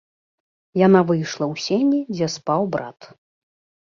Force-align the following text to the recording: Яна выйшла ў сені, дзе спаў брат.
Яна 0.87 1.01
выйшла 1.11 1.45
ў 1.45 1.55
сені, 1.65 1.99
дзе 2.15 2.27
спаў 2.37 2.65
брат. 2.77 2.99